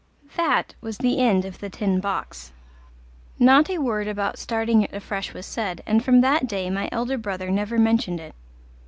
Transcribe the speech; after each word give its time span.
That 0.35 0.73
was 0.81 0.97
the 0.97 1.19
end 1.19 1.45
of 1.45 1.59
The 1.59 1.69
Tin 1.69 1.99
Box; 1.99 2.53
not 3.37 3.69
a 3.69 3.77
word 3.77 4.07
about 4.07 4.39
starting 4.39 4.81
it 4.81 4.91
afresh 4.95 5.31
was 5.31 5.45
said, 5.45 5.83
and 5.85 6.03
from 6.03 6.21
that 6.21 6.47
day 6.47 6.71
my 6.71 6.89
elder 6.91 7.19
brother 7.19 7.51
never 7.51 7.77
mentioned 7.77 8.19
it. 8.19 8.33